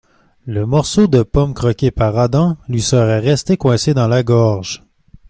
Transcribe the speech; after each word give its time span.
Le 0.47 0.65
morceau 0.65 1.05
de 1.05 1.21
pomme 1.21 1.53
croqué 1.53 1.91
par 1.91 2.17
Adam 2.17 2.57
lui 2.67 2.81
serait 2.81 3.19
resté 3.19 3.55
coincé 3.55 3.93
dans 3.93 4.07
la 4.07 4.23
gorge. 4.23 4.83